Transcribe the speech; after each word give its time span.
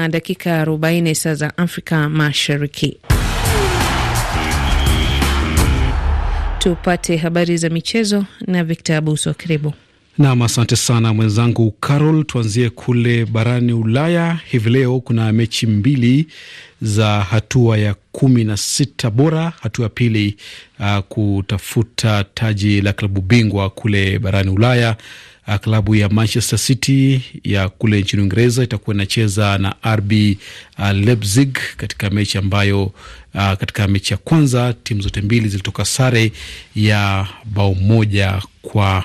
na 0.00 0.08
dakika 0.08 0.64
40 0.64 1.14
saa 1.14 1.34
za 1.34 1.58
Afrika 1.58 2.08
Mashariki. 2.08 2.96
Tupate 6.58 7.16
habari 7.16 7.56
za 7.56 7.68
michezo 7.68 8.24
na 8.46 8.64
Victor 8.64 8.96
Abuso. 8.96 9.34
Karibu. 9.34 9.72
Nam, 10.18 10.42
asante 10.42 10.76
sana 10.76 11.14
mwenzangu 11.14 11.70
Carol. 11.70 12.24
Tuanzie 12.24 12.70
kule 12.70 13.24
barani 13.26 13.72
Ulaya. 13.72 14.38
Hivi 14.44 14.70
leo 14.70 15.00
kuna 15.00 15.32
mechi 15.32 15.66
mbili 15.66 16.26
za 16.82 17.20
hatua 17.20 17.78
ya 17.78 17.94
kumi 18.12 18.44
na 18.44 18.56
sita 18.56 19.10
bora, 19.10 19.52
hatua 19.62 19.82
ya 19.82 19.88
pili 19.88 20.36
uh, 20.78 20.98
kutafuta 20.98 22.24
taji 22.34 22.80
la 22.80 22.92
klabu 22.92 23.20
bingwa 23.20 23.70
kule 23.70 24.18
barani 24.18 24.50
Ulaya. 24.50 24.96
Uh, 25.50 25.56
klabu 25.56 25.94
ya 25.94 26.08
Manchester 26.08 26.58
City 26.58 27.20
ya 27.44 27.68
kule 27.68 28.00
nchini 28.00 28.22
Uingereza 28.22 28.62
itakuwa 28.64 28.94
inacheza 28.96 29.58
na 29.58 29.74
RB 29.96 30.12
uh, 30.78 30.90
Leipzig 30.90 31.52
katika 31.76 32.10
mechi 32.10 32.38
ambayo 32.38 32.84
uh, 32.84 32.92
katika 33.34 33.88
mechi 33.88 34.12
ya 34.12 34.16
kwanza 34.16 34.72
timu 34.72 35.00
zote 35.00 35.20
mbili 35.20 35.48
zilitoka 35.48 35.84
sare 35.84 36.32
ya 36.76 37.26
bao 37.44 37.74
moja 37.74 38.42
kwa 38.62 39.04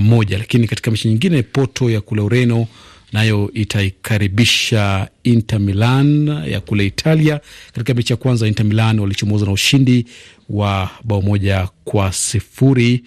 moja, 0.00 0.38
lakini 0.38 0.66
katika 0.66 0.90
mechi 0.90 1.08
nyingine 1.08 1.42
Porto 1.42 1.90
ya 1.90 2.00
kule 2.00 2.20
Ureno 2.22 2.66
nayo 3.12 3.50
itaikaribisha 3.54 5.08
Inter 5.24 5.60
Milan 5.60 6.28
ya 6.48 6.60
kule 6.60 6.86
Italia. 6.86 7.40
Katika 7.72 7.94
mechi 7.94 8.12
ya 8.12 8.16
kwanza 8.16 8.46
Inter 8.48 8.66
Milan 8.66 8.98
walichomoza 8.98 9.46
na 9.46 9.52
ushindi 9.52 10.06
wa 10.48 10.90
bao 11.04 11.22
moja 11.22 11.68
kwa 11.84 12.12
sifuri. 12.12 13.04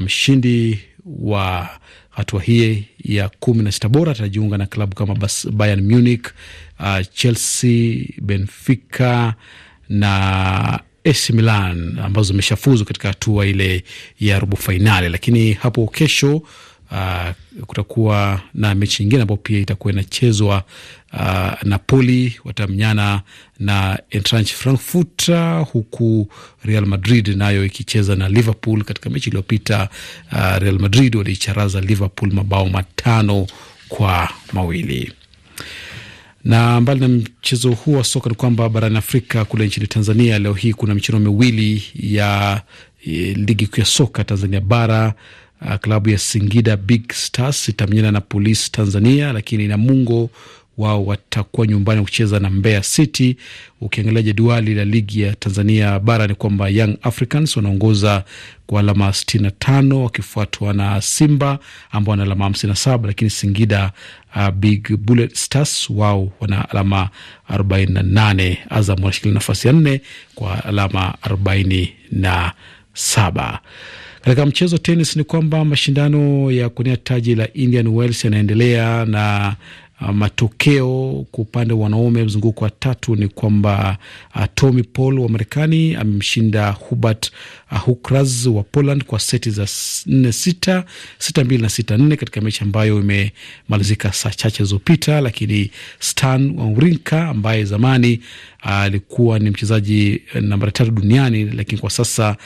Mshindi 0.00 0.78
um, 1.04 1.30
wa 1.30 1.68
hatua 2.12 2.42
hii 2.42 2.84
ya 3.04 3.28
kumi 3.28 3.62
na 3.62 3.72
sita 3.72 3.88
bora 3.88 4.12
atajiunga 4.12 4.58
na 4.58 4.66
klabu 4.66 4.94
kama 4.96 5.16
Bayern 5.52 5.92
Munich, 5.92 6.26
uh, 6.80 6.98
Chelsea, 7.14 8.04
Benfica 8.22 9.34
na 9.88 10.80
AC 11.04 11.30
Milan 11.30 11.98
ambazo 11.98 12.26
zimeshafuzu 12.28 12.84
katika 12.84 13.08
hatua 13.08 13.46
ile 13.46 13.84
ya 14.20 14.38
robo 14.38 14.56
fainali, 14.56 15.08
lakini 15.08 15.52
hapo 15.52 15.86
kesho 15.86 16.42
Uh, 16.92 17.30
kutakuwa 17.66 18.40
na 18.54 18.74
mechi 18.74 19.02
nyingine 19.02 19.22
ambayo 19.22 19.36
pia 19.42 19.58
itakuwa 19.58 19.92
inachezwa. 19.92 20.64
Uh, 21.12 21.52
Napoli 21.62 22.36
watamnyana 22.44 23.22
na 23.58 23.98
Eintracht 24.10 24.52
Frankfurt, 24.52 25.30
huku 25.72 26.28
Real 26.64 26.86
Madrid 26.86 27.28
nayo 27.28 27.64
ikicheza 27.64 28.16
na 28.16 28.28
Liverpool. 28.28 28.84
Katika 28.84 29.10
mechi 29.10 29.28
iliyopita 29.28 29.88
uh, 30.32 30.56
Real 30.58 30.78
Madrid 30.78 31.16
waliicharaza 31.16 31.80
Liverpool 31.80 32.32
mabao 32.32 32.68
matano 32.68 33.46
kwa 33.88 34.28
mawili 34.52 35.12
na 36.44 36.80
mbali 36.80 37.00
na 37.00 37.08
mchezo 37.08 37.72
huu 37.72 37.92
wa 37.92 38.04
soka 38.04 38.30
ni 38.30 38.36
kwamba 38.36 38.68
barani 38.68 38.96
Afrika 38.98 39.44
kule 39.44 39.66
nchini 39.66 39.86
Tanzania 39.86 40.38
leo 40.38 40.52
hii 40.52 40.72
kuna 40.72 40.94
michezo 40.94 41.18
miwili 41.18 41.82
ya 41.94 42.62
e, 43.06 43.10
ligi 43.34 43.66
kuu 43.66 43.80
ya 43.80 43.86
soka 43.86 44.24
Tanzania 44.24 44.60
bara. 44.60 45.14
Uh, 45.66 45.74
klabu 45.74 46.10
ya 46.10 46.18
Singida 46.18 46.76
Big 46.76 47.12
Stars 47.12 47.68
itamenyana 47.68 48.10
na 48.12 48.20
Polisi 48.20 48.72
Tanzania, 48.72 49.32
lakini 49.32 49.68
Namungo 49.68 50.30
wao 50.78 51.04
watakuwa 51.06 51.66
nyumbani 51.66 52.02
kucheza 52.02 52.38
na 52.40 52.50
Mbeya 52.50 52.80
City. 52.80 53.36
Ukiangalia 53.80 54.22
jedwali 54.22 54.74
la 54.74 54.84
ligi 54.84 55.20
ya 55.22 55.34
Tanzania 55.34 55.98
bara 55.98 56.26
ni 56.26 56.34
kwamba 56.34 56.68
Young 56.68 56.96
Africans 57.02 57.56
wanaongoza 57.56 58.24
kwa 58.66 58.80
alama 58.80 59.12
sitini 59.12 59.44
na 59.44 59.50
tano 59.50 60.04
wakifuatwa 60.04 60.72
na 60.74 61.00
Simba 61.00 61.58
ambao 61.90 62.10
wana 62.10 62.22
alama 62.22 62.44
hamsini 62.44 62.68
na 62.70 62.76
saba 62.76 63.06
lakini 63.06 63.30
Singida 63.30 63.92
uh, 64.36 64.50
Big 64.50 64.96
Bullet 64.96 65.34
Stars 65.34 65.90
wao 65.90 66.32
wana 66.40 66.70
alama 66.70 67.08
arobaini 67.48 67.92
na 67.92 68.02
nane 68.02 68.58
Azam 68.70 68.98
wanashikilia 69.00 69.34
nafasi 69.34 69.66
ya 69.66 69.72
nne 69.72 70.00
kwa 70.34 70.64
alama 70.64 71.14
arobaini 71.22 71.92
na 72.12 72.52
saba. 72.94 73.60
Katika 74.24 74.46
mchezo 74.46 74.78
tenis 74.78 75.16
ni 75.16 75.24
kwamba 75.24 75.64
mashindano 75.64 76.50
ya 76.50 76.68
kuwania 76.68 76.96
taji 76.96 77.34
la 77.34 77.52
Indian 77.52 77.86
Wells 77.86 78.24
yanaendelea 78.24 79.04
na 79.04 79.54
uh, 80.02 80.10
matokeo 80.14 81.24
kwa 81.30 81.42
upande 81.42 81.74
wa 81.74 81.80
wanaume 81.80 82.24
mzunguko 82.24 82.64
wa 82.64 82.70
tatu 82.70 83.16
ni 83.16 83.28
kwamba 83.28 83.98
uh, 84.34 84.44
Tommy 84.54 84.82
Paul 84.82 85.18
wa 85.18 85.28
Marekani 85.28 85.94
amemshinda 85.96 86.70
Hubert 86.70 87.32
uh, 87.72 88.56
wa 88.56 88.62
Poland 88.62 89.04
kwa 89.04 89.20
seti 89.20 89.50
za 89.50 89.66
nne 90.06 90.32
sita 90.32 90.84
sita 91.18 91.44
mbili 91.44 91.62
na 91.62 91.68
sita 91.68 91.96
nne 91.96 92.16
katika 92.16 92.40
mechi 92.40 92.62
ambayo 92.64 93.00
imemalizika 93.00 94.12
saa 94.12 94.30
chache 94.30 94.56
zilizopita. 94.56 95.20
Lakini 95.20 95.70
Stan 95.98 96.58
Wawrinka 96.58 97.28
ambaye 97.28 97.64
zamani 97.64 98.20
alikuwa 98.60 99.36
uh, 99.36 99.42
ni 99.42 99.50
mchezaji 99.50 100.22
nambari 100.40 100.72
tatu 100.72 100.90
duniani 100.90 101.44
lakini 101.44 101.80
kwa 101.80 101.90
sasa 101.90 102.36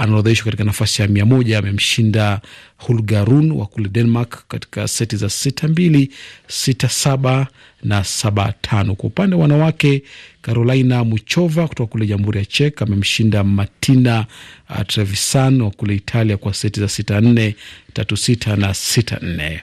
anaorodheshwa 0.00 0.44
katika 0.44 0.64
nafasi 0.64 1.02
ya 1.02 1.08
mia 1.08 1.26
moja. 1.26 1.58
Amemshinda 1.58 2.40
Hulgarun 2.76 3.52
wa 3.52 3.66
kule 3.66 3.88
Denmark 3.88 4.44
katika 4.48 4.88
seti 4.88 5.16
za 5.16 5.30
sita 5.30 5.68
mbili, 5.68 6.10
sita 6.48 6.88
saba 6.88 7.46
na 7.82 8.04
saba 8.04 8.54
tano. 8.60 8.94
Kwa 8.94 9.06
upande 9.06 9.36
wa 9.36 9.42
wanawake, 9.42 10.02
Carolina 10.42 11.04
Muchova 11.04 11.68
kutoka 11.68 11.90
kule 11.92 12.06
Jamhuri 12.06 12.38
ya 12.38 12.44
Czech 12.44 12.82
amemshinda 12.82 13.44
Martina 13.44 14.26
uh, 14.70 14.82
Trevisan 14.86 15.60
wa 15.62 15.70
kule 15.70 15.94
Italia 15.94 16.36
kwa 16.36 16.54
seti 16.54 16.80
za 16.80 16.88
sita 16.88 17.20
nne, 17.20 17.56
tatu 17.92 18.16
sita 18.16 18.56
na 18.56 18.74
sita 18.74 19.18
nne. 19.22 19.62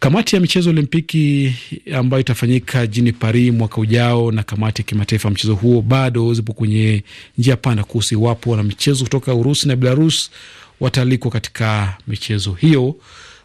Kamati 0.00 0.34
ya 0.36 0.40
michezo 0.40 0.70
Olimpiki 0.70 1.54
ambayo 1.94 2.20
itafanyika 2.20 2.86
jini 2.86 3.12
Paris 3.12 3.52
mwaka 3.52 3.80
ujao 3.80 4.32
na 4.32 4.42
kamati 4.42 4.82
ya 4.82 4.86
kimataifa 4.86 5.28
ya 5.28 5.32
mchezo 5.34 5.54
huo 5.54 5.82
bado 5.82 6.34
zipo 6.34 6.52
kwenye 6.52 7.04
njia 7.38 7.56
panda 7.56 7.84
kuhusu 7.84 8.14
iwapo 8.14 8.50
wana 8.50 8.62
michezo 8.62 9.04
kutoka 9.04 9.34
Urusi 9.34 9.68
na 9.68 9.76
Belarus 9.76 10.30
wataalikwa 10.80 11.30
katika 11.30 11.96
michezo 12.08 12.52
hiyo. 12.52 12.96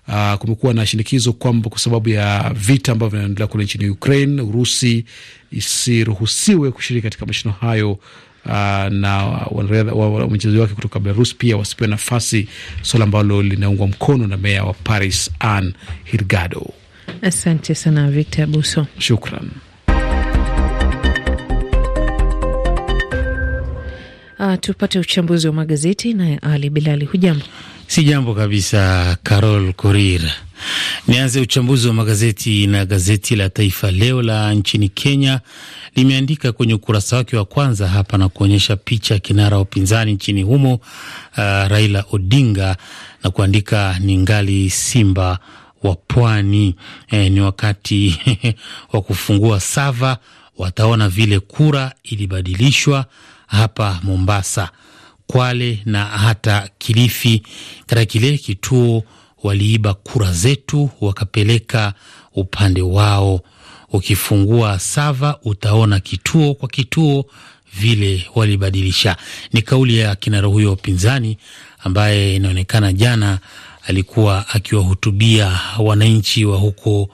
Uh, 0.07 0.33
kumekuwa 0.33 0.73
na 0.73 0.85
shinikizo 0.85 1.33
kwamba 1.33 1.69
kwa 1.69 1.79
sababu 1.79 2.09
ya 2.09 2.53
vita 2.55 2.91
ambavyo 2.91 3.19
vinaendelea 3.19 3.47
kule 3.47 3.63
nchini 3.63 3.89
Ukraine, 3.89 4.41
Urusi 4.41 5.05
isiruhusiwe 5.51 6.72
kushiriki 6.72 7.03
katika 7.03 7.25
mashindano 7.25 7.57
hayo. 7.61 7.99
Uh, 8.45 8.51
na 8.94 9.39
mchezaji 10.29 10.59
wake 10.59 10.73
kutoka 10.73 11.00
Belarus 11.00 11.35
pia 11.35 11.57
wasipewe 11.57 11.89
nafasi, 11.89 12.47
swala 12.81 13.03
ambalo 13.06 13.41
linaungwa 13.44 13.88
mkono 13.88 14.28
na 14.28 14.38
meya 14.38 14.63
wa 14.63 14.73
Paris 14.73 15.31
Anne 15.39 15.73
Hidalgo. 16.03 16.73
Asante 17.22 17.75
sana 17.75 18.11
Victor 18.11 18.44
Abuso, 18.44 18.88
shukran. 18.97 19.50
Uh, 24.39 24.55
tupate 24.61 25.00
uchambuzi 25.00 25.47
wa 25.47 25.53
magazeti 25.53 26.13
naye 26.13 26.38
Ali 26.38 26.69
Bilali. 26.69 27.05
Hujambo? 27.05 27.45
Si 27.88 28.03
jambo 28.03 28.34
kabisa, 28.35 29.18
Carol 29.23 29.73
Korir. 29.73 30.22
Nianze 31.07 31.40
uchambuzi 31.41 31.88
wa 31.88 31.94
magazeti 31.94 32.68
na 32.68 32.85
gazeti 32.85 33.35
la 33.35 33.50
Taifa 33.50 33.91
Leo 33.91 34.22
la 34.22 34.53
nchini 34.53 34.90
Kenya 34.90 35.41
limeandika 35.96 36.51
kwenye 36.51 36.73
ukurasa 36.73 37.16
wake 37.16 37.38
wa 37.38 37.46
kwanza 37.46 37.88
hapa 37.88 38.18
na 38.18 38.29
kuonyesha 38.29 38.75
picha 38.75 39.13
ya 39.13 39.19
kinara 39.19 39.56
wa 39.57 39.62
upinzani 39.63 40.13
nchini 40.13 40.44
humo 40.44 40.73
uh, 40.73 40.81
Raila 41.68 42.06
Odinga 42.12 42.78
na 43.23 43.29
kuandika 43.29 44.00
ni 44.00 44.17
ngali 44.17 44.69
simba 44.69 45.40
wa 45.84 45.96
pwani. 45.96 46.75
E, 47.12 47.29
ni 47.29 47.41
wakati 47.41 48.19
wa 48.94 49.02
kufungua 49.02 49.59
sava, 49.59 50.17
wataona 50.57 51.09
vile 51.09 51.40
kura 51.40 51.94
ilibadilishwa 52.03 53.06
hapa 53.47 54.00
Mombasa, 54.03 54.69
Kwale 55.27 55.79
na 55.85 56.05
hata 56.05 56.69
Kilifi. 56.77 57.43
Katika 57.85 58.05
kile 58.05 58.37
kituo 58.37 59.03
waliiba 59.43 59.93
kura 59.93 60.31
zetu 60.33 60.89
wakapeleka 61.01 61.93
upande 62.35 62.81
wao. 62.81 63.41
Ukifungua 63.91 64.79
sava 64.79 65.39
utaona 65.43 65.99
kituo 65.99 66.53
kwa 66.53 66.69
kituo 66.69 67.25
vile 67.79 68.25
walibadilisha. 68.35 69.17
Ni 69.53 69.61
kauli 69.61 69.97
ya 69.97 70.16
kinara 70.16 70.47
huyo 70.47 70.67
wa 70.67 70.73
upinzani 70.73 71.37
ambaye 71.83 72.35
inaonekana 72.35 72.93
jana 72.93 73.39
alikuwa 73.87 74.49
akiwahutubia 74.49 75.59
wananchi 75.79 76.45
wa 76.45 76.57
huko 76.57 77.09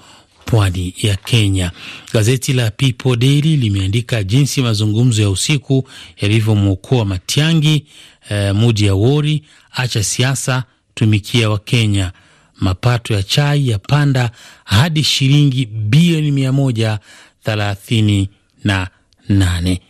pwani 0.55 0.93
ya 0.97 1.15
Kenya. 1.15 1.71
Gazeti 2.13 2.53
la 2.53 2.71
People 2.71 3.15
Daily 3.17 3.57
limeandika 3.57 4.23
jinsi 4.23 4.61
mazungumzo 4.61 5.21
ya 5.21 5.29
usiku 5.29 5.87
yalivyomwokoa 6.21 7.05
Matiangi. 7.05 7.85
Eh, 8.29 8.55
mudi 8.55 8.85
ya 8.85 8.93
wori, 8.93 9.43
acha 9.71 10.03
siasa, 10.03 10.63
tumikia 10.93 11.49
Wakenya. 11.49 12.11
Mapato 12.55 13.13
ya 13.13 13.23
chai 13.23 13.67
ya 13.69 13.79
panda 13.79 14.31
hadi 14.65 15.03
shilingi 15.03 15.65
bilioni 15.65 16.31
mia 16.31 16.51
moja 16.51 16.99
thelathini 17.43 18.29
na 18.63 18.87
nane. 19.29 19.81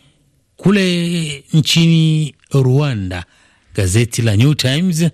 Kule 0.56 1.44
nchini 1.52 2.34
Rwanda, 2.52 3.24
gazeti 3.74 4.22
la 4.22 4.36
New 4.36 4.54
Times 4.54 5.06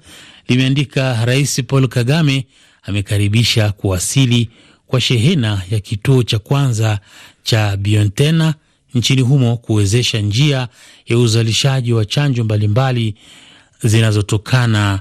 limeandika 0.49 1.25
Rais 1.25 1.63
Paul 1.67 1.89
Kagame 1.89 2.47
amekaribisha 2.83 3.73
kuwasili 3.73 4.51
kwa 4.89 5.01
shehena 5.01 5.63
ya 5.71 5.81
kituo 5.81 6.23
cha 6.23 6.39
kwanza 6.39 6.99
cha 7.43 7.77
Biontena 7.77 8.55
nchini 8.95 9.23
humo 9.23 9.57
kuwezesha 9.57 10.21
njia 10.21 10.69
ya 11.07 11.19
uzalishaji 11.19 11.93
wa 11.93 12.05
chanjo 12.05 12.45
mbalimbali 12.45 13.15
zinazotokana 13.85 15.01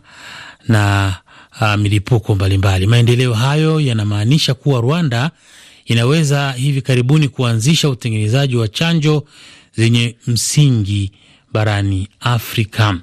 na 0.67 1.15
uh, 1.61 1.75
milipuko 1.75 2.35
mbalimbali. 2.35 2.87
Maendeleo 2.87 3.33
hayo 3.33 3.79
yanamaanisha 3.79 4.53
kuwa 4.53 4.81
Rwanda 4.81 5.31
inaweza 5.85 6.51
hivi 6.51 6.81
karibuni 6.81 7.27
kuanzisha 7.29 7.89
utengenezaji 7.89 8.55
wa 8.55 8.67
chanjo 8.67 9.23
zenye 9.77 10.15
msingi 10.27 11.11
barani 11.53 12.07
Afrika. 12.19 12.99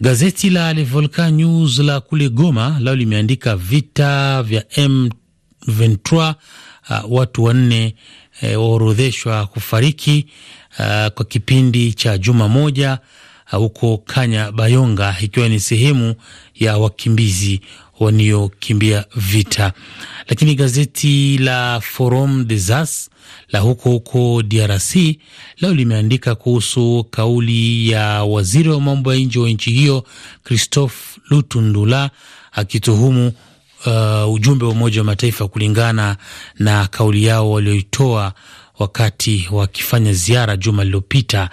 Gazeti 0.00 0.50
la 0.50 0.72
Le 0.72 0.84
Volcan 0.84 1.34
News 1.34 1.78
la 1.78 2.00
kule 2.00 2.28
Goma 2.28 2.76
lao 2.80 2.94
limeandika 2.94 3.56
vita 3.56 4.42
vya 4.42 4.64
M23, 5.68 6.34
uh, 6.90 7.12
watu 7.12 7.44
wanne 7.44 7.94
eh, 8.42 8.60
waorodheshwa 8.60 9.46
kufariki 9.46 10.26
uh, 10.78 11.06
kwa 11.08 11.24
kipindi 11.28 11.92
cha 11.92 12.18
juma 12.18 12.48
moja 12.48 12.98
huko 13.50 13.94
uh, 13.94 14.00
Kanya 14.04 14.52
Bayonga, 14.52 15.16
ikiwa 15.20 15.48
ni 15.48 15.60
sehemu 15.60 16.14
ya 16.54 16.78
wakimbizi 16.78 17.60
waliokimbia 18.00 19.04
vita. 19.16 19.72
Lakini 20.28 20.54
gazeti 20.54 21.38
la 21.38 21.80
Forum 21.80 22.44
des 22.46 22.70
As 22.70 23.10
la 23.48 23.60
huko 23.60 23.90
huko 23.90 24.42
DRC 24.42 24.94
leo 25.60 25.74
limeandika 25.74 26.34
kuhusu 26.34 27.06
kauli 27.10 27.90
ya 27.90 28.24
waziri 28.24 28.68
wa 28.68 28.80
mambo 28.80 29.14
ya 29.14 29.20
nje 29.20 29.38
wa 29.38 29.48
nchi 29.50 29.70
hiyo 29.70 30.04
Christophe 30.44 31.20
Lutundula 31.30 32.10
akituhumu 32.52 33.32
uh, 33.86 34.32
ujumbe 34.34 34.64
wa 34.64 34.70
Umoja 34.70 35.00
wa 35.00 35.04
Mataifa 35.04 35.48
kulingana 35.48 36.16
na 36.58 36.86
kauli 36.86 37.24
yao 37.24 37.50
walioitoa 37.50 38.32
wakati 38.78 39.48
wakifanya 39.50 40.12
ziara 40.12 40.56
juma 40.56 40.84
lililopita, 40.84 41.50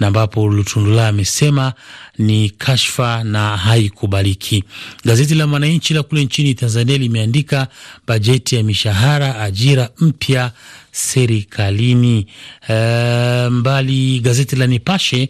na 0.00 0.06
ambapo 0.06 0.48
Lutundula 0.48 1.08
amesema 1.08 1.72
ni 2.18 2.50
kashfa 2.50 3.24
na 3.24 3.56
haikubaliki. 3.56 4.64
Gazeti 5.04 5.34
la 5.34 5.46
Mwananchi 5.46 5.94
la 5.94 6.02
kule 6.02 6.24
nchini 6.24 6.54
Tanzania 6.54 6.98
limeandika 6.98 7.68
bajeti 8.06 8.56
ya 8.56 8.62
mishahara, 8.62 9.40
ajira 9.40 9.90
mpya 10.00 10.52
serikalini. 10.92 12.26
E, 12.68 13.48
mbali 13.48 14.20
gazeti 14.20 14.56
la 14.56 14.66
Nipashe 14.66 15.28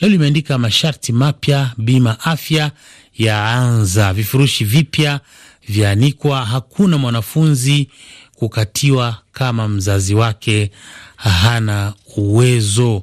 leo 0.00 0.10
limeandika 0.10 0.58
masharti 0.58 1.12
mapya 1.12 1.72
bima 1.78 2.20
afya 2.20 2.70
yaanza, 3.18 4.12
vifurushi 4.12 4.64
vipya 4.64 5.20
vyaanikwa, 5.68 6.44
hakuna 6.44 6.98
mwanafunzi 6.98 7.88
kukatiwa 8.34 9.16
kama 9.32 9.68
mzazi 9.68 10.14
wake 10.14 10.70
hana 11.16 11.94
uwezo. 12.16 13.02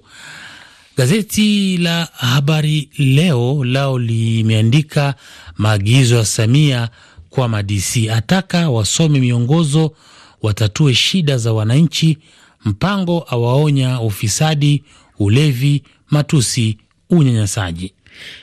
Gazeti 0.98 1.78
la 1.78 2.08
Habari 2.14 2.90
Leo 2.98 3.64
lao 3.66 4.00
limeandika 4.00 5.16
maagizo 5.58 6.16
ya 6.16 6.26
Samia 6.26 6.90
kwa 7.30 7.48
madisi, 7.48 8.10
ataka 8.10 8.70
wasome 8.70 9.20
miongozo 9.20 9.92
watatue 10.42 10.94
shida 10.96 11.38
za 11.38 11.54
wananchi. 11.54 12.18
Mpango 12.66 13.26
awaonya 13.30 14.02
ufisadi, 14.02 14.84
ulevi, 15.20 15.84
matusi, 16.10 16.78
unyanyasaji. 17.10 17.94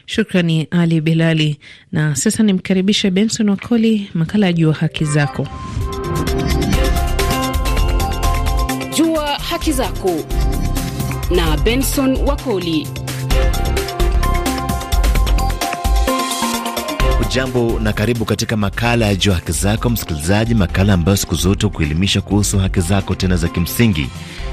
Shukrani 0.06 0.66
Ali 0.70 1.00
Bilali. 1.00 1.58
Na 1.92 2.14
sasa 2.16 2.42
nimkaribishe 2.42 3.10
Benson 3.10 3.48
Wakoli, 3.48 4.10
makala 4.14 4.46
ya 4.46 4.52
Jua 4.52 4.74
Haki 4.74 5.04
Zako. 5.04 5.48
Jua 8.96 9.26
Haki 9.38 9.72
Zako 9.72 10.24
na 11.30 11.56
Benson 11.56 12.16
Wakoli. 12.16 12.86
Jambo 17.34 17.80
na 17.80 17.92
karibu 17.92 18.24
katika 18.24 18.56
makala 18.56 19.06
ya 19.06 19.14
Jua 19.14 19.34
Haki 19.34 19.52
Zako, 19.52 19.90
msikilizaji, 19.90 20.54
makala 20.54 20.92
ambayo 20.94 21.16
siku 21.16 21.34
zote 21.34 21.68
kuelimisha 21.68 22.20
kuhusu 22.20 22.58
haki 22.58 22.80
zako 22.80 23.14
tena 23.14 23.36
za 23.36 23.48
kimsingi. 23.48 24.08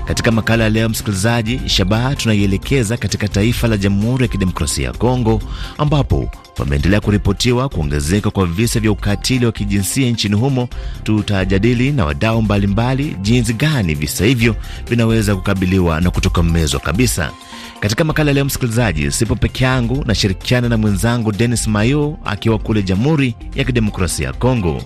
Katika 0.05 0.31
makala 0.31 0.63
ya 0.63 0.69
leo, 0.69 0.89
msikilizaji, 0.89 1.61
shabaha 1.65 2.15
tunaielekeza 2.15 2.97
katika 2.97 3.27
taifa 3.27 3.67
la 3.67 3.77
Jamhuri 3.77 4.23
ya 4.23 4.27
Kidemokrasia 4.27 4.85
ya 4.87 4.93
Kongo 4.93 5.41
ambapo 5.77 6.31
pameendelea 6.55 7.01
kuripotiwa 7.01 7.69
kuongezeka 7.69 8.29
kwa 8.31 8.45
visa 8.45 8.79
vya 8.79 8.91
ukatili 8.91 9.45
wa 9.45 9.51
kijinsia 9.51 10.09
nchini 10.09 10.35
humo. 10.35 10.69
Tutajadili 11.03 11.91
na 11.91 12.05
wadau 12.05 12.41
mbalimbali 12.41 13.15
jinsi 13.21 13.53
gani 13.53 13.95
visa 13.95 14.25
hivyo 14.25 14.55
vinaweza 14.89 15.35
kukabiliwa 15.35 16.01
na 16.01 16.11
kutokomezwa 16.11 16.79
kabisa. 16.79 17.31
Katika 17.79 18.03
makala 18.03 18.33
leo, 18.33 18.45
msikilizaji, 18.45 19.11
sipo 19.11 19.35
peke 19.35 19.63
yangu, 19.63 20.03
nashirikiana 20.05 20.69
na 20.69 20.77
mwenzangu 20.77 21.31
Denis 21.31 21.67
Mayo 21.67 22.17
akiwa 22.25 22.55
kule 22.67 22.83
Jamhuri 22.83 23.35
ya 23.55 23.63
Kidemokrasia 23.63 24.27
ya 24.27 24.33
Kongo. 24.33 24.81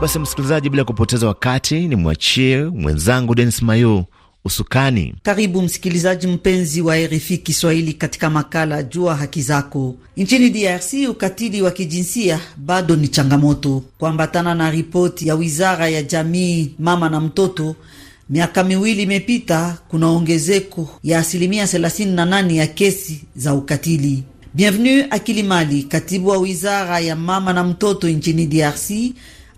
Basi 0.00 0.18
msikilizaji, 0.18 0.70
bila 0.70 0.84
kupoteza 0.84 1.26
wakati, 1.26 1.88
ni 1.88 1.96
mwachie 1.96 2.64
mwenzangu 2.64 3.34
Denis 3.34 3.62
Mayo 3.62 4.04
usukani. 4.44 5.14
Karibu 5.22 5.62
msikilizaji 5.62 6.26
mpenzi 6.26 6.80
wa 6.80 6.96
RFI 7.06 7.38
Kiswahili 7.38 7.92
katika 7.92 8.30
makala 8.30 8.82
Jua 8.82 9.16
Haki 9.16 9.42
Zako. 9.42 9.94
Nchini 10.16 10.50
DRC, 10.50 10.92
ukatili 11.10 11.62
wa 11.62 11.70
kijinsia 11.70 12.40
bado 12.56 12.96
ni 12.96 13.08
changamoto. 13.08 13.82
Kuambatana 13.98 14.54
na 14.54 14.70
ripoti 14.70 15.28
ya 15.28 15.34
wizara 15.34 15.88
ya 15.88 16.02
jamii, 16.02 16.74
mama 16.78 17.08
na 17.08 17.20
mtoto, 17.20 17.76
miaka 18.30 18.64
miwili 18.64 19.02
imepita, 19.02 19.78
kuna 19.88 20.08
ongezeko 20.08 20.88
ya 21.04 21.18
asilimia 21.18 21.64
38 21.64 22.54
ya 22.54 22.66
kesi 22.66 23.24
za 23.36 23.54
ukatili. 23.54 24.22
Bienvenu 24.54 25.06
Akilimali, 25.10 25.82
katibu 25.82 26.28
wa 26.28 26.38
wizara 26.38 27.00
ya 27.00 27.16
mama 27.16 27.52
na 27.52 27.64
mtoto 27.64 28.08
nchini 28.08 28.46
DRC, 28.46 28.90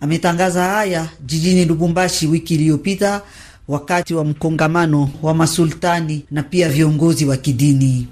ametangaza 0.00 0.64
haya 0.64 1.08
jijini 1.26 1.64
Lubumbashi 1.64 2.26
wiki 2.26 2.54
iliyopita 2.54 3.22
wakati 3.68 4.14
wa 4.14 4.24
mkongamano 4.24 5.10
wa 5.22 5.34
masultani 5.34 6.24
na 6.30 6.42
pia 6.42 6.68
viongozi 6.68 7.24
wa 7.26 7.36
kidini. 7.36 8.06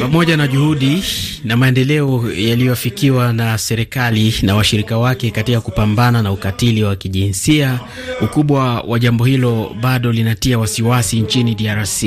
Pamoja 0.00 0.36
na 0.36 0.48
juhudi 0.48 1.02
na 1.44 1.56
maendeleo 1.56 2.24
yaliyofikiwa 2.36 3.32
na 3.32 3.58
serikali 3.58 4.34
na 4.42 4.56
washirika 4.56 4.98
wake 4.98 5.30
katika 5.30 5.60
kupambana 5.60 6.22
na 6.22 6.32
ukatili 6.32 6.82
wa 6.84 6.96
kijinsia, 6.96 7.80
ukubwa 8.20 8.80
wa 8.80 8.98
jambo 8.98 9.24
hilo 9.24 9.76
bado 9.80 10.12
linatia 10.12 10.58
wasiwasi 10.58 11.20
nchini 11.20 11.54
DRC. 11.54 12.04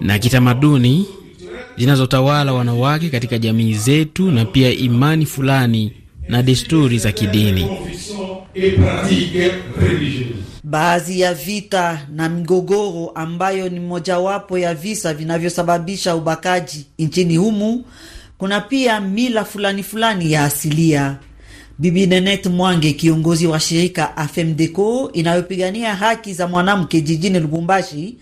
na 0.00 0.18
kitamaduni 0.18 1.06
zinazotawala 1.78 2.52
wanawake 2.52 3.08
katika 3.10 3.38
jamii 3.38 3.74
zetu 3.74 4.30
na 4.30 4.44
pia 4.44 4.70
imani 4.72 5.26
fulani 5.26 5.92
na 6.28 6.42
desturi 6.42 6.98
za 6.98 7.12
kidini. 7.12 7.66
Baadhi 10.64 11.20
ya 11.20 11.34
vita 11.34 12.06
na 12.14 12.28
migogoro 12.28 13.08
ambayo 13.14 13.68
ni 13.68 13.80
mojawapo 13.80 14.58
ya 14.58 14.74
visa 14.74 15.14
vinavyosababisha 15.14 16.16
ubakaji 16.16 16.86
nchini 16.98 17.36
humu, 17.36 17.84
kuna 18.38 18.60
pia 18.60 19.00
mila 19.00 19.44
fulani 19.44 19.82
fulani 19.82 20.32
ya 20.32 20.44
asilia. 20.44 21.16
Bibi 21.78 22.06
Nenet 22.06 22.46
Mwange, 22.46 22.92
kiongozi 22.92 23.46
wa 23.46 23.60
shirika 23.60 24.16
AFEMDECO 24.16 25.10
inayopigania 25.12 25.94
haki 25.94 26.34
za 26.34 26.46
mwanamke 26.48 27.00
jijini 27.00 27.40
Lubumbashi, 27.40 28.16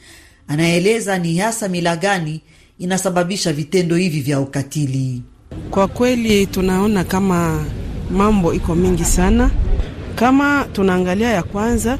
anaeleza 0.49 1.19
ni 1.19 1.37
hasa 1.39 1.69
mila 1.69 1.97
gani 1.97 2.41
inasababisha 2.79 3.53
vitendo 3.53 3.97
hivi 3.97 4.21
vya 4.21 4.41
ukatili. 4.41 5.23
Kwa 5.71 5.89
kweli 5.89 6.47
tunaona 6.47 7.05
kama 7.05 7.65
mambo 8.17 8.55
iko 8.55 8.75
mingi 8.75 9.05
sana. 9.05 9.51
Kama 10.15 10.67
tunaangalia 10.73 11.31
ya 11.31 11.43
kwanza 11.43 11.99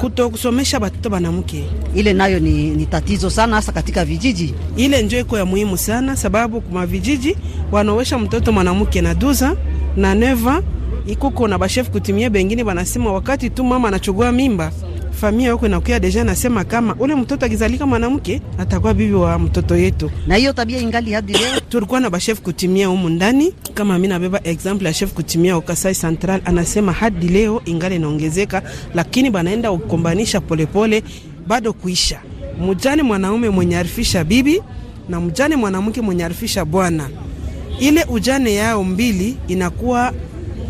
kutokusomesha 0.00 0.80
batoto 0.80 1.10
banamke. 1.10 1.64
Ile 1.94 2.12
nayo 2.12 2.38
ni, 2.38 2.70
ni 2.70 2.86
tatizo 2.86 3.30
sana, 3.30 3.56
hasa 3.56 3.72
katika 3.72 4.04
vijiji. 4.04 4.54
Ile 4.76 5.02
njo 5.02 5.18
iko 5.18 5.38
ya 5.38 5.44
muhimu 5.44 5.76
sana, 5.78 6.16
sababu 6.16 6.60
kuma 6.60 6.86
vijiji 6.86 7.36
wanaowesha 7.72 8.18
mtoto 8.18 8.52
mwanamke 8.52 9.00
na 9.00 9.14
duza 9.14 9.56
na 9.96 10.14
neva 10.14 10.62
ikuko 11.06 11.48
na 11.48 11.58
bashefu 11.58 11.90
kutimia, 11.90 12.30
bengine 12.30 12.64
banasema 12.64 13.12
wakati 13.12 13.50
tu 13.50 13.64
mama 13.64 13.88
anachugua 13.88 14.32
mimba 14.32 14.72
familia 15.18 15.48
yako 15.48 15.66
inakuya 15.66 16.00
deja 16.00 16.24
nasema 16.24 16.64
kama 16.64 16.94
ule 16.98 17.14
mtoto 17.14 17.46
akizalika 17.46 17.86
mwanamke 17.86 18.42
atakuwa 18.58 18.94
bibi 18.94 19.12
wa 19.14 19.38
mtoto 19.38 19.76
yetu, 19.76 20.10
na 20.26 20.36
hiyo 20.36 20.52
tabia 20.52 20.78
ingali 20.78 21.12
hadi 21.12 21.32
leo. 21.32 21.60
Tulikuwa 21.68 22.00
na 22.00 22.10
bashef 22.10 22.40
kutimia 22.40 22.86
humu 22.86 23.08
ndani, 23.08 23.54
kama 23.74 23.94
mimi 23.94 24.08
nabeba 24.08 24.40
example 24.44 24.86
ya 24.88 24.94
chef 24.94 25.12
kutimia 25.12 25.54
wa 25.56 25.62
Kasai 25.62 25.94
Central, 25.94 26.40
anasema 26.44 26.92
hadi 26.92 27.28
leo 27.28 27.62
ingali 27.64 27.96
inaongezeka, 27.96 28.62
lakini 28.94 29.30
banaenda 29.30 29.70
kukombanisha 29.72 30.40
polepole, 30.40 31.02
bado 31.46 31.72
kuisha. 31.72 32.20
Mjane 32.68 33.02
mwanaume 33.02 33.50
mwenye 33.50 33.76
arifisha 33.78 34.24
bibi 34.24 34.62
na 35.08 35.20
mjane 35.20 35.56
mwanamke 35.56 36.00
mwenye 36.00 36.24
arifisha 36.24 36.64
bwana, 36.64 37.08
ile 37.80 38.04
ujane 38.04 38.54
yao 38.54 38.84
mbili 38.84 39.36
inakuwa 39.48 40.12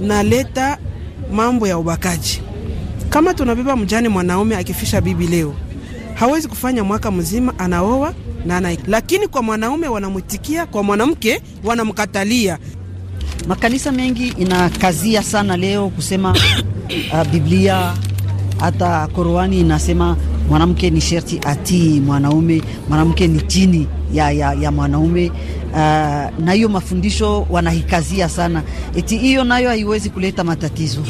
naleta 0.00 0.78
mambo 1.32 1.66
ya 1.68 1.78
ubakaji 1.78 2.42
kama 3.10 3.34
tunabeba 3.34 3.76
mjane 3.76 4.08
mwanaume 4.08 4.56
akifisha 4.56 5.00
bibi 5.00 5.26
leo, 5.26 5.54
hawezi 6.14 6.48
kufanya 6.48 6.84
mwaka 6.84 7.10
mzima 7.10 7.58
anaoa 7.58 8.14
na 8.46 8.56
ana, 8.56 8.76
lakini 8.86 9.28
kwa 9.28 9.42
mwanaume 9.42 9.88
wanamwitikia, 9.88 10.66
kwa 10.66 10.82
mwanamke 10.82 11.42
wanamkatalia. 11.64 12.58
Makanisa 13.48 13.92
mengi 13.92 14.28
inakazia 14.28 15.22
sana 15.22 15.56
leo 15.56 15.88
kusema 15.88 16.30
uh, 17.12 17.24
Biblia 17.32 17.94
hata 18.60 19.06
Korani 19.06 19.60
inasema 19.60 20.16
mwanamke 20.48 20.90
ni 20.90 21.00
sherti 21.00 21.40
atii 21.46 22.00
mwanaume, 22.00 22.62
mwanamke 22.88 23.26
ni 23.26 23.40
chini 23.40 23.86
ya, 24.12 24.30
ya, 24.30 24.52
ya 24.52 24.72
mwanaume. 24.72 25.32
Uh, 25.72 25.76
na 26.44 26.52
hiyo 26.54 26.68
mafundisho 26.68 27.46
wanahikazia 27.50 28.28
sana, 28.28 28.62
eti 28.96 29.18
hiyo 29.18 29.44
nayo 29.44 29.68
haiwezi 29.68 30.10
kuleta 30.10 30.44
matatizo 30.44 31.00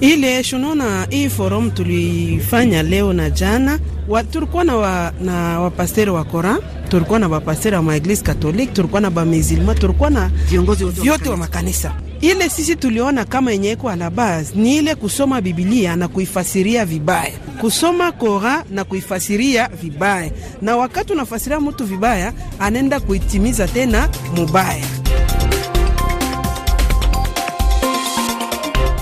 ile 0.00 0.42
shunona 0.44 1.06
hii 1.10 1.28
forum 1.28 1.70
tulifanya 1.70 2.82
leo 2.82 3.12
na 3.12 3.30
jana 3.30 3.78
wa, 4.08 4.24
tulikuwa 4.24 4.64
na, 4.64 4.76
wa, 4.76 5.12
na 5.20 5.60
wapasteri 5.60 6.10
wa 6.10 6.24
Koran, 6.24 6.58
tulikuwa 6.88 7.18
na 7.18 7.28
wapasteri 7.28 7.76
wa 7.76 7.82
maeglise 7.82 8.22
Katoliki, 8.22 8.72
tulikuwa 8.72 9.00
na 9.00 9.10
bamizilma, 9.10 9.74
tulikuwa 9.74 10.10
na 10.10 10.28
viongozi 10.50 10.84
vyote 10.84 11.28
wa 11.28 11.36
makanisa. 11.36 11.92
Ile 12.20 12.48
sisi 12.48 12.76
tuliona 12.76 13.24
kama 13.24 13.52
yenye 13.52 13.72
iko 13.72 13.90
ala 13.90 14.10
base 14.10 14.52
ni 14.54 14.76
ile 14.76 14.94
kusoma 14.94 15.40
Biblia 15.40 15.96
na 15.96 16.08
kuifasiria 16.08 16.84
vibaya, 16.84 17.32
kusoma 17.60 18.12
Koran 18.12 18.62
na 18.70 18.84
kuifasiria 18.84 19.68
vibaya, 19.82 20.30
na 20.62 20.76
wakati 20.76 21.12
unafasiria 21.12 21.60
mtu 21.60 21.84
vibaya, 21.84 22.32
anaenda 22.58 23.00
kuitimiza 23.00 23.68
tena 23.68 24.08
mubaya. 24.36 24.84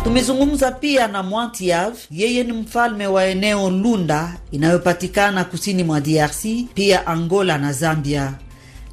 Tumezungumza 0.09 0.73
pia 0.73 1.09
na 1.09 1.23
Mwantiav, 1.23 1.95
yeye 2.11 2.45
ni 2.45 2.53
mfalme 2.53 3.07
wa 3.07 3.25
eneo 3.25 3.71
Lunda 3.71 4.37
inayopatikana 4.53 5.45
kusini 5.45 5.85
mwa 5.85 6.01
DRC, 6.01 6.45
pia 6.75 7.07
Angola 7.07 7.59
na 7.59 7.73
Zambia. 7.73 8.35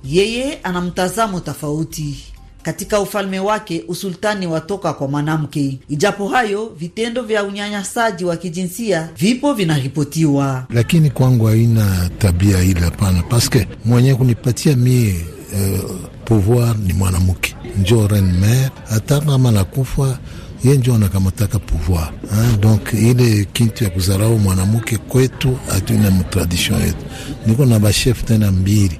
Yeye 0.03 0.59
ana 0.63 0.81
mtazamo 0.81 1.39
tofauti. 1.39 2.23
Katika 2.63 2.99
ufalme 2.99 3.39
wake 3.39 3.83
usultani 3.87 4.47
watoka 4.47 4.93
kwa 4.93 5.07
mwanamke. 5.07 5.79
Ijapo 5.89 6.27
hayo, 6.27 6.71
vitendo 6.79 7.21
vya 7.21 7.43
unyanyasaji 7.43 8.25
wa 8.25 8.37
kijinsia 8.37 9.09
vipo 9.17 9.53
vinaripotiwa, 9.53 10.65
lakini 10.69 11.09
kwangu 11.09 11.45
haina 11.45 12.09
tabia 12.17 12.63
ile, 12.63 12.79
hapana, 12.79 13.23
paske 13.23 13.67
mwenye 13.85 14.15
kunipatia 14.15 14.75
mie 14.75 15.25
uh, 15.53 15.91
pouvoir 16.25 16.75
ni 16.77 16.93
mwanamke, 16.93 17.55
njo 17.81 18.07
reine 18.07 18.31
mere, 18.33 18.69
hata 18.89 19.21
kama 19.21 19.51
nakufa 19.51 20.17
ye 20.65 20.77
njo 20.77 20.95
anakamataka 20.95 21.59
pouvoir 21.59 22.11
hein? 22.31 22.57
Donc 22.61 22.93
ile 22.93 23.45
kintu 23.53 23.83
ya 23.83 23.89
kuzarau 23.89 24.39
mwanamke 24.39 24.97
kwetu 24.97 25.57
hatuna 25.73 26.11
mtradition 26.11 26.81
yetu. 26.81 27.05
Niko 27.47 27.65
na 27.65 27.79
bashef 27.79 28.23
tena 28.23 28.51
mbili 28.51 28.99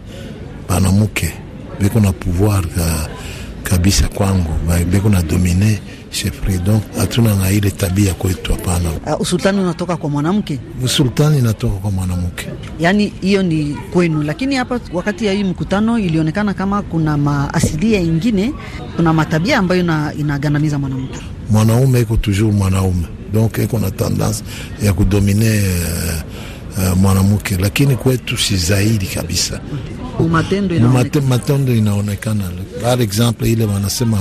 banamuke 0.70 1.34
beko 1.82 2.00
na 2.00 2.12
pouvoir 2.14 2.62
ka, 2.68 3.10
kabisa 3.64 4.08
kwangu 4.08 4.50
beko 4.92 5.10
na 5.10 5.22
domine 5.22 5.80
chefri, 6.16 6.58
donc 6.58 6.84
hatuna 6.98 7.36
na 7.36 7.52
ile 7.52 7.72
tabia 7.72 8.14
kwetu, 8.14 8.52
hapana. 8.52 8.90
Uh, 9.06 9.22
usultani 9.22 9.60
unatoka 9.60 9.98
kwa 9.98 10.10
mwanamke, 10.10 10.60
usultani 10.84 11.38
inatoka 11.40 11.76
kwa 11.76 11.92
mwanamke, 11.92 12.48
yani 12.80 13.14
hiyo 13.22 13.44
ni 13.44 13.78
kwenu. 13.94 14.24
Lakini 14.24 14.56
hapa 14.56 14.80
wakati 14.94 15.26
ya 15.26 15.34
hii 15.34 15.44
mkutano 15.44 16.00
ilionekana 16.00 16.54
kama 16.54 16.82
kuna 16.82 17.18
maasilia 17.18 18.00
ingine, 18.00 18.54
kuna 18.96 19.14
matabia 19.14 19.58
ambayo 19.58 19.82
inagandamiza 20.18 20.80
mwanamke 20.80 21.20
mwanaume 21.50 22.00
iko 22.02 22.18
toujours 22.18 22.54
mwanaume 22.56 23.04
donc 23.34 23.58
iko 23.58 23.80
na 23.80 23.92
tendance 23.92 24.44
ya 24.84 24.94
kudomine 24.94 25.62
uh, 26.78 26.84
uh, 26.92 26.98
mwanamke, 26.98 27.58
lakini 27.58 27.96
kwetu 27.96 28.38
si 28.38 28.58
zaidi 28.58 29.06
kabisa. 29.06 29.60
Matendo 31.30 31.76
inaonekana. 31.76 32.44
Par 32.82 33.02
exemple 33.02 33.52
ile 33.52 33.66
wanasema 33.66 34.18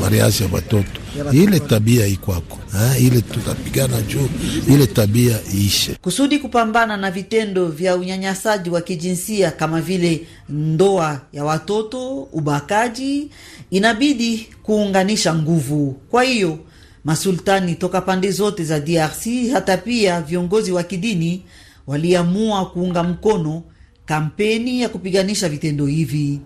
mariage 0.00 0.44
ya 0.44 0.50
watoto, 0.52 0.99
ile 1.32 1.60
tabia 1.60 2.06
ikwako 2.06 2.58
ile 3.00 3.20
tutapigana 3.22 4.02
juu 4.02 4.28
ile 4.68 4.86
tabia 4.86 5.38
iishe, 5.54 5.94
kusudi 6.02 6.38
kupambana 6.38 6.96
na 6.96 7.10
vitendo 7.10 7.66
vya 7.66 7.96
unyanyasaji 7.96 8.70
wa 8.70 8.80
kijinsia 8.80 9.50
kama 9.50 9.80
vile 9.80 10.26
ndoa 10.48 11.20
ya 11.32 11.44
watoto, 11.44 12.22
ubakaji. 12.22 13.30
Inabidi 13.70 14.48
kuunganisha 14.62 15.34
nguvu. 15.34 15.96
Kwa 16.10 16.22
hiyo 16.22 16.58
masultani 17.04 17.74
toka 17.74 18.00
pande 18.00 18.30
zote 18.30 18.64
za 18.64 18.80
DRC 18.80 19.26
hata 19.52 19.76
pia 19.76 20.20
viongozi 20.22 20.72
wa 20.72 20.82
kidini 20.82 21.42
waliamua 21.86 22.66
kuunga 22.70 23.02
mkono 23.02 23.62
kampeni 24.06 24.80
ya 24.82 24.88
kupiganisha 24.88 25.48
vitendo 25.48 25.86
hivi. 25.86 26.40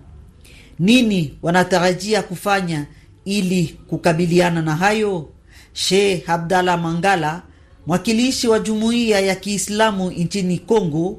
Nini 0.78 1.35
wanatarajia 1.42 2.23
kufanya 2.23 2.87
ili 3.24 3.78
kukabiliana 3.86 4.62
na 4.62 4.76
hayo? 4.76 5.28
Sheikh 5.72 6.30
Abdallah 6.30 6.80
Mangala, 6.80 7.42
mwakilishi 7.86 8.48
wa 8.48 8.58
jumuiya 8.58 9.20
ya 9.20 9.34
Kiislamu 9.34 10.10
nchini 10.10 10.58
Kongo, 10.58 11.18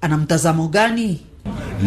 ana 0.00 0.16
mtazamo 0.16 0.68
gani? 0.68 1.20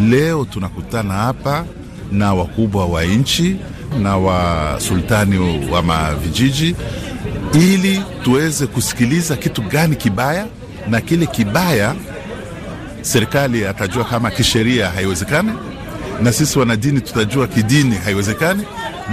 Leo 0.09 0.45
tunakutana 0.45 1.13
hapa 1.13 1.65
na 2.11 2.33
wakubwa 2.33 2.85
wa 2.85 3.03
nchi 3.05 3.55
na 4.01 4.17
wasultani 4.17 5.67
wa 5.71 5.81
mavijiji 5.83 6.75
ili 7.53 8.01
tuweze 8.23 8.67
kusikiliza 8.67 9.35
kitu 9.35 9.61
gani 9.61 9.95
kibaya, 9.95 10.47
na 10.89 11.01
kile 11.01 11.25
kibaya 11.25 11.95
serikali 13.01 13.65
atajua 13.65 14.03
kama 14.03 14.31
kisheria 14.31 14.89
haiwezekani, 14.89 15.51
na 16.21 16.31
sisi 16.31 16.59
wanadini 16.59 17.01
tutajua 17.01 17.47
kidini 17.47 17.95
haiwezekani, 17.95 18.63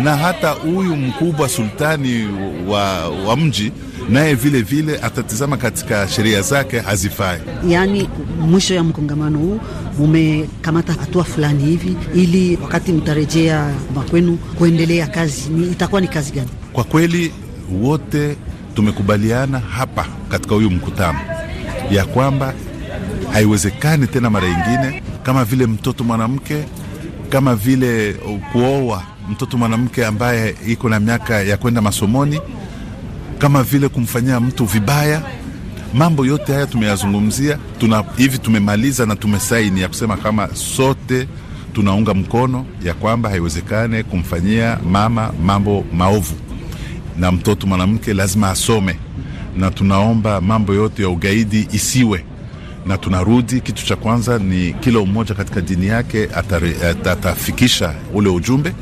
na 0.03 0.17
hata 0.17 0.51
huyu 0.51 0.97
mkubwa 0.97 1.49
sultani 1.49 2.29
wa, 2.69 3.09
wa 3.09 3.37
mji 3.37 3.73
naye 4.09 4.35
vile 4.35 4.63
vile 4.63 4.99
atatizama 5.03 5.57
katika 5.57 6.09
sheria 6.09 6.43
zake 6.43 6.81
hazifai. 6.81 7.41
Yaani, 7.69 8.09
mwisho 8.41 8.75
ya 8.75 8.83
mkongamano 8.85 9.39
huu 9.39 9.61
mumekamata 9.99 10.93
hatua 10.93 11.25
fulani 11.25 11.65
hivi, 11.65 11.97
ili 12.15 12.59
wakati 12.63 12.93
mtarejea 12.93 13.75
makwenu 13.95 14.37
kuendelea 14.37 15.07
kazi, 15.07 15.49
ni 15.51 15.67
itakuwa 15.67 16.01
ni 16.01 16.09
kazi 16.09 16.33
gani? 16.33 16.49
Kwa 16.73 16.85
kweli 16.85 17.33
wote 17.83 18.37
tumekubaliana 18.75 19.59
hapa 19.59 20.07
katika 20.29 20.55
huyu 20.55 20.71
mkutano 20.71 21.19
ya 21.91 22.05
kwamba 22.05 22.55
haiwezekani 23.33 24.07
tena 24.07 24.31
mara 24.31 24.49
ingine 24.49 25.03
kama 25.23 25.45
vile 25.45 25.67
mtoto 25.67 26.05
mwanamke, 26.05 26.65
kama 27.29 27.55
vile 27.57 28.13
kuoa 28.53 29.03
mtoto 29.31 29.59
mwanamke 29.59 30.07
ambaye 30.07 30.55
iko 30.67 30.89
na 30.89 31.01
miaka 31.01 31.43
ya 31.43 31.57
kwenda 31.57 31.83
masomoni 31.83 32.41
kama 33.39 33.63
vile 33.63 33.89
kumfanyia 33.89 34.41
mtu 34.41 34.65
vibaya. 34.65 35.23
Mambo 35.95 36.27
yote 36.27 36.53
haya 36.53 36.67
tumeyazungumzia, 36.67 37.59
tuna 37.79 38.05
hivi 38.17 38.39
tumemaliza 38.39 39.07
na 39.07 39.17
tumesaini 39.17 39.81
ya 39.81 39.89
kusema 39.89 40.17
kama 40.17 40.49
sote 40.55 41.29
tunaunga 41.73 42.15
mkono 42.15 42.67
ya 42.85 42.95
kwamba 42.95 43.29
haiwezekane 43.31 44.03
kumfanyia 44.03 44.79
mama 44.91 45.33
mambo 45.45 45.85
maovu, 45.93 46.35
na 47.19 47.33
mtoto 47.33 47.67
mwanamke 47.67 48.15
lazima 48.15 48.51
asome, 48.51 48.97
na 49.57 49.71
tunaomba 49.71 50.41
mambo 50.41 50.75
yote 50.75 51.03
ya 51.03 51.09
ugaidi 51.09 51.69
isiwe 51.73 52.25
na 52.87 52.99
tunarudi, 52.99 53.61
kitu 53.61 53.87
cha 53.87 53.97
kwanza 53.97 54.39
ni 54.39 54.73
kila 54.73 55.01
mmoja 55.01 55.35
katika 55.35 55.61
dini 55.61 55.87
yake 55.87 56.29
atafikisha 57.05 57.95
ule 58.15 58.29
ujumbe, 58.29 58.73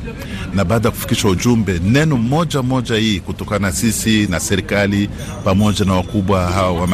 na 0.54 0.64
baada 0.64 0.88
ya 0.88 0.92
kufikisha 0.92 1.28
ujumbe 1.28 1.78
neno 1.84 2.16
moja 2.16 2.62
moja 2.62 2.96
hii 2.96 3.20
kutokana 3.20 3.72
sisi 3.72 4.26
na 4.26 4.40
serikali 4.40 5.10
pamoja 5.44 5.84
na 5.84 5.92
wakubwa 5.94 6.46
hawa 6.52 6.88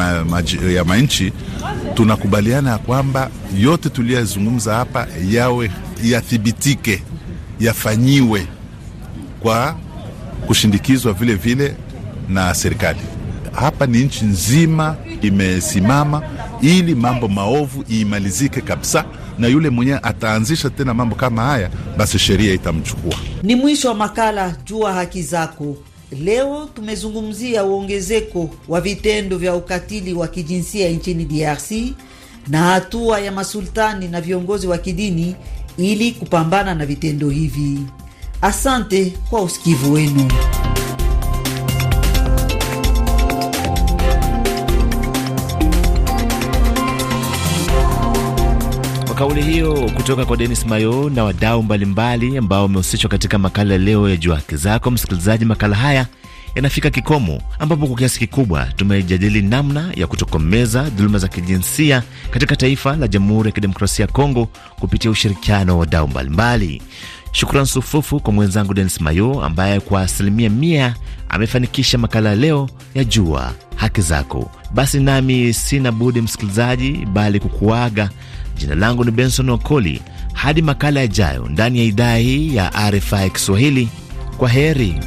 ya 0.75 0.83
manchi, 0.85 1.33
tunakubaliana 1.93 2.69
ya 2.71 2.77
kwamba 2.77 3.29
yote 3.59 3.89
tuliyozungumza 3.89 4.75
hapa 4.75 5.07
yawe 5.29 5.71
yathibitike, 6.03 7.03
yafanyiwe 7.59 8.47
kwa 9.39 9.75
kushindikizwa 10.47 11.13
vile 11.13 11.35
vile 11.35 11.75
na 12.29 12.53
serikali. 12.53 12.99
Hapa 13.51 13.85
ni 13.85 13.99
nchi 14.03 14.25
nzima 14.25 14.95
imesimama 15.21 16.21
ili 16.61 16.95
mambo 16.95 17.27
maovu 17.27 17.83
iimalizike 17.91 18.61
kabisa, 18.61 19.05
na 19.39 19.47
yule 19.47 19.69
mwenyewe 19.69 19.99
ataanzisha 20.03 20.69
tena 20.69 20.93
mambo 20.93 21.15
kama 21.15 21.41
haya, 21.43 21.69
basi 21.97 22.19
sheria 22.19 22.53
itamchukua. 22.53 23.15
Ni 23.43 23.55
mwisho 23.55 23.87
wa 23.87 23.93
makala 23.95 24.55
Jua 24.65 24.93
Haki 24.93 25.21
Zako. 25.23 25.75
Leo 26.23 26.69
tumezungumzia 26.75 27.63
uongezeko 27.63 28.49
wa 28.67 28.81
vitendo 28.81 29.37
vya 29.37 29.55
ukatili 29.55 30.13
wa 30.13 30.27
kijinsia 30.27 30.89
nchini 30.89 31.25
DRC 31.25 31.71
na 32.47 32.59
hatua 32.63 33.19
ya 33.19 33.31
masultani 33.31 34.07
na 34.07 34.21
viongozi 34.21 34.67
wa 34.67 34.77
kidini 34.77 35.35
ili 35.77 36.11
kupambana 36.11 36.75
na 36.75 36.85
vitendo 36.85 37.29
hivi. 37.29 37.79
Asante 38.41 39.13
kwa 39.29 39.41
usikivu 39.41 39.93
wenu. 39.93 40.31
Kauli 49.21 49.41
hiyo 49.43 49.73
kutoka 49.95 50.25
kwa 50.25 50.37
Denis 50.37 50.65
Mayo 50.65 51.09
na 51.09 51.23
wadau 51.23 51.63
mbalimbali 51.63 52.37
ambao 52.37 52.61
wamehusishwa 52.61 53.09
katika 53.09 53.37
makala 53.39 53.77
leo 53.77 54.09
ya 54.09 54.15
Jua 54.17 54.35
Haki 54.35 54.55
Zako. 54.55 54.91
Msikilizaji, 54.91 55.45
makala 55.45 55.75
haya 55.75 56.05
yanafika 56.55 56.89
kikomo, 56.89 57.41
ambapo 57.59 57.87
kwa 57.87 57.95
kiasi 57.97 58.19
kikubwa 58.19 58.65
tumejadili 58.65 59.41
namna 59.41 59.91
ya 59.95 60.07
kutokomeza 60.07 60.83
dhuluma 60.89 61.17
za 61.17 61.27
kijinsia 61.27 62.03
katika 62.31 62.55
taifa 62.55 62.95
la 62.95 63.07
Jamhuri 63.07 63.49
ya 63.49 63.53
Kidemokrasia 63.55 64.05
ya 64.05 64.11
Kongo 64.11 64.45
kupitia 64.79 65.11
ushirikiano 65.11 65.73
wa 65.73 65.79
wadau 65.79 66.07
mbalimbali. 66.07 66.81
Shukran 67.31 67.65
sufufu 67.65 68.19
kwa 68.19 68.33
mwenzangu 68.33 68.73
Denis 68.73 69.01
Mayo 69.01 69.43
ambaye 69.43 69.79
kwa 69.79 70.01
asilimia 70.01 70.49
mia 70.49 70.95
amefanikisha 71.29 71.97
makala 71.97 72.35
leo 72.35 72.69
ya 72.95 73.03
Jua 73.03 73.53
Haki 73.75 74.01
Zako. 74.01 74.51
Basi 74.73 74.99
nami 74.99 75.53
sina 75.53 75.91
budi 75.91 76.21
msikilizaji, 76.21 76.91
bali 77.13 77.39
kukuaga 77.39 78.09
Jina 78.61 78.75
langu 78.75 79.03
ni 79.03 79.11
Benson 79.11 79.49
Wakoli. 79.49 80.01
Hadi 80.33 80.61
makala 80.61 80.99
yajayo 80.99 81.47
ndani 81.49 81.79
ya 81.79 81.85
idhaa 81.85 82.15
hii 82.15 82.55
ya 82.55 82.71
RFI 82.91 83.29
Kiswahili, 83.29 83.89
kwa 84.37 84.49
heri. 84.49 84.99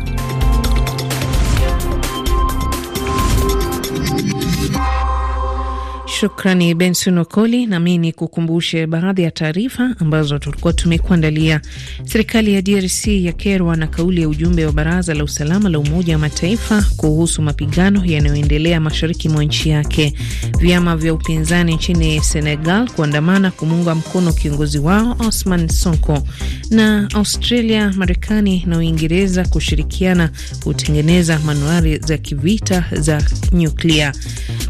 Shukrani 6.21 6.75
Benson 6.75 7.19
Okoli. 7.19 7.67
Nami 7.67 7.99
ni 7.99 8.13
kukumbushe 8.13 8.87
baadhi 8.87 9.23
ya 9.23 9.31
taarifa 9.31 9.97
ambazo 10.01 10.39
tulikuwa 10.39 10.73
tumekuandalia. 10.73 11.61
Serikali 12.05 12.55
ya 12.55 12.63
DRC 12.63 13.07
yakerwa 13.07 13.77
na 13.77 13.87
kauli 13.87 14.21
ya 14.23 14.29
ujumbe 14.29 14.67
wa 14.67 14.73
Baraza 14.73 15.15
la 15.15 15.25
Usalama 15.25 15.69
la 15.69 15.79
Umoja 15.79 16.13
wa 16.15 16.19
Mataifa 16.19 16.85
kuhusu 16.97 17.43
mapigano 17.43 18.05
yanayoendelea 18.05 18.81
mashariki 18.81 19.29
mwa 19.29 19.45
nchi 19.45 19.69
yake. 19.69 20.15
Vyama 20.59 20.97
vya 20.97 21.15
upinzani 21.15 21.75
nchini 21.75 22.21
Senegal 22.21 22.91
kuandamana 22.91 23.51
kumuunga 23.51 23.95
mkono 23.95 24.33
kiongozi 24.33 24.79
wao 24.79 25.17
Osman 25.29 25.69
Sonko. 25.69 26.23
Na 26.71 27.09
Australia, 27.15 27.93
Marekani 27.97 28.65
na 28.67 28.79
Uingereza 28.79 29.45
kushirikiana 29.45 30.31
kutengeneza 30.65 31.39
manuari 31.39 31.99
za 31.99 32.19
kivita 32.19 32.85
za 32.93 33.23
nyuklia. 33.53 34.13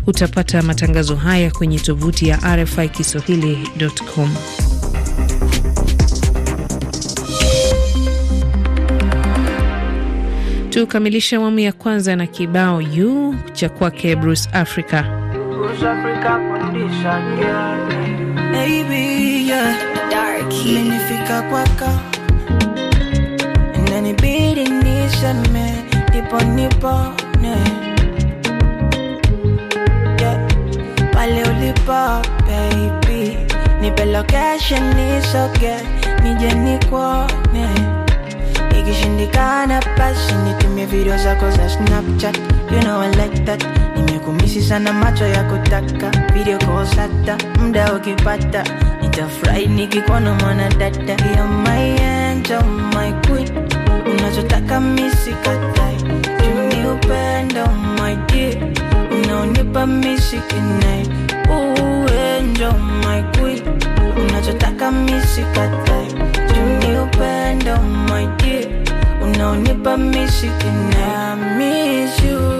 Utapata 0.06 0.62
matangazo 0.62 1.16
haya 1.16 1.50
kwenye 1.50 1.78
tovuti 1.78 2.28
ya 2.28 2.36
RFI 2.56 2.88
Kiswahili.com. 2.88 4.30
Tukamilishe 10.70 11.36
awamu 11.36 11.58
ya 11.58 11.72
kwanza 11.72 12.16
na 12.16 12.26
kibao 12.26 12.82
yu 12.82 13.34
cha 13.52 13.68
kwake 13.68 14.16
Bruce 14.16 14.48
Africa. 14.52 15.04
Pale 31.24 31.42
ulipo 31.42 32.20
baby, 32.46 33.36
nipe 33.80 34.04
location 34.04 34.82
nisoge, 34.94 35.74
nije 36.22 36.54
nikuone. 36.54 37.68
Ikishindikana 38.78 39.80
basi 39.98 40.34
nitumie 40.34 40.86
video 40.86 41.16
zako 41.16 41.50
za 41.50 41.68
Snapchat, 41.68 42.36
you 42.70 42.80
know 42.80 43.00
I 43.00 43.08
like 43.10 43.44
that. 43.46 43.64
Nimekumisi 43.96 44.62
sana 44.62 44.92
macho 44.92 45.26
ya 45.26 45.44
kutaka. 45.44 46.10
Video 46.34 46.58
calls 46.58 46.96
hata 46.96 47.38
muda 47.60 47.94
ukipata, 47.94 48.64
nitafurahi 49.02 49.66
nikikuona 49.66 50.34
mwana 50.34 50.68
dada. 50.68 51.16
You're 51.24 51.48
my 51.48 52.00
angel, 52.02 52.62
my 52.64 53.12
queen, 53.26 53.48
unachotaka 54.10 54.80
mimi 54.80 55.10
sikatai, 55.10 55.96
juu 56.42 56.62
ni 56.68 56.74
dear 57.54 57.68
unaonipa 59.44 59.86
uwe 61.48 62.40
njo 62.42 62.72
my 62.72 63.22
queen. 63.22 63.62
Unachotaka 64.16 64.90
mishikatai 64.90 66.06
juni 66.54 66.98
upendo 66.98 67.76
my 68.08 68.26
dear. 68.36 68.66
Unaonipa 69.22 69.96
misikinai 69.96 71.36
miss 71.58 72.22
you 72.24 72.53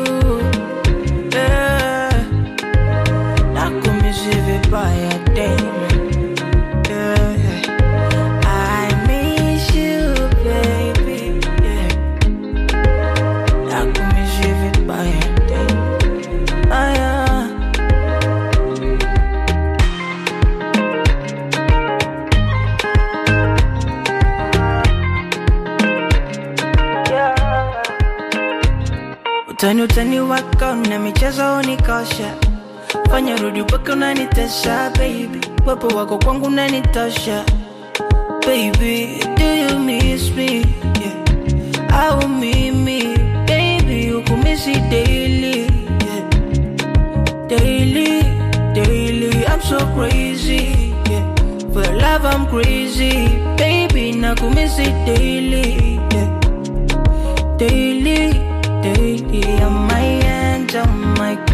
rudi 33.55 33.63
mpaka 33.63 33.93
unanitesha 33.93 34.91
baby, 34.91 35.41
wepo 35.67 35.87
wako 35.87 36.19
kwangu 36.19 36.47
unanitosha 36.47 37.45
baby, 38.47 39.21
do 39.37 39.45
you 39.45 39.79
miss 39.79 40.31
me 40.37 40.47
yeah. 41.01 42.11
au 42.11 42.29
mimi 42.29 43.17
baby 43.47 44.13
ukumisi 44.13 44.73
daily 44.91 45.59
yeah. 45.61 46.29
daily 47.49 48.23
daily 48.75 49.45
I'm 49.47 49.61
so 49.61 49.79
crazy 49.97 50.93
yeah. 51.11 51.35
for 51.73 51.93
love 51.95 52.25
I'm 52.27 52.47
crazy 52.47 53.29
baby 53.57 54.13
nakumisi 54.13 54.85
daily 55.07 55.95
yeah. 56.15 56.41
daily 57.57 58.33
daily 58.83 59.45
I'm 59.63 59.87
my 59.87 60.01
angel 60.03 60.87
my 61.19 61.37
queen 61.37 61.54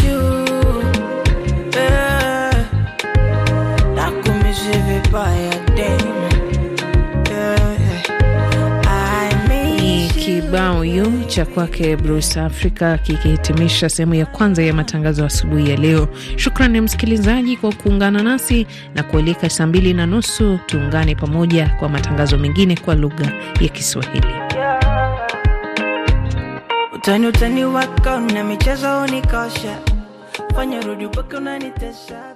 cha 11.41 11.45
kwake 11.53 11.95
Bruce 11.95 12.39
Africa 12.41 12.97
kikihitimisha 13.03 13.89
sehemu 13.89 14.13
ya 14.15 14.25
kwanza 14.25 14.63
ya 14.63 14.73
matangazo 14.73 15.25
asubuhi 15.25 15.69
ya 15.69 15.77
leo. 15.77 16.07
Shukrani 16.35 16.81
msikilizaji 16.81 17.57
kwa 17.57 17.73
kuungana 17.73 18.23
nasi 18.23 18.67
na 18.95 19.03
kualika 19.03 19.49
saa 19.49 19.67
mbili 19.67 19.93
na 19.93 20.05
nusu 20.05 20.59
tuungane 20.65 21.15
pamoja 21.15 21.69
kwa 21.79 21.89
matangazo 21.89 22.37
mengine 22.37 22.77
kwa 22.77 22.95
lugha 22.95 23.31
ya 23.61 23.67
Kiswahili. 23.69 24.27
Utani 26.95 27.27
utani 27.27 27.65
wako 27.65 28.19
na 28.19 28.43
michezo 28.43 29.01
unikosha, 29.01 29.77
fanya 30.55 30.81
rudi 30.81 31.05
mpaka 31.05 31.37
unanitesa 31.37 32.35